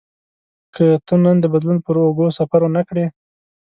که 0.75 0.85
ته 1.07 1.13
نن 1.23 1.37
د 1.41 1.45
بدلون 1.53 1.77
پر 1.85 1.95
اوږو 2.03 2.27
سفر 2.37 2.59
ونه 2.63 2.81
کړې. 2.89 3.05